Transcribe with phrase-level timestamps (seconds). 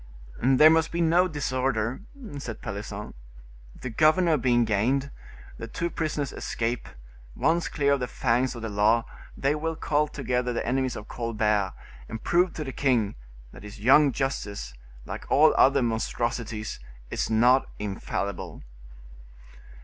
[0.41, 2.01] "There must be no disorder,"
[2.39, 3.13] said Pelisson.
[3.79, 5.11] "The governor being gained,
[5.59, 6.89] the two prisoners escape;
[7.35, 9.05] once clear of the fangs of the law,
[9.37, 11.73] they will call together the enemies of Colbert,
[12.09, 13.13] and prove to the king
[13.51, 14.73] that his young justice,
[15.05, 16.79] like all other monstrosities,
[17.11, 18.63] is not infallible."